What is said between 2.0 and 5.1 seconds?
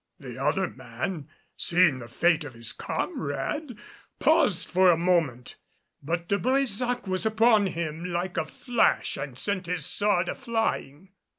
fate of his comrade, paused for a